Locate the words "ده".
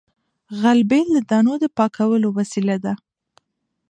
2.85-2.93